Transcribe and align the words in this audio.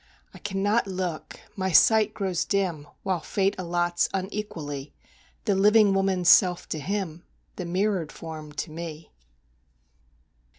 I 0.33 0.39
cannot 0.39 0.87
look 0.87 1.39
my 1.55 1.71
sight 1.71 2.11
grows 2.15 2.43
dim 2.43 2.87
While 3.03 3.19
Fate 3.19 3.53
allots, 3.59 4.09
unequally, 4.15 4.95
The 5.45 5.53
living 5.53 5.93
woman's 5.93 6.27
self 6.29 6.67
to 6.69 6.79
him, 6.79 7.23
The 7.57 7.65
mirrored 7.65 8.11
form 8.11 8.51
to 8.53 8.71
me. 8.71 9.11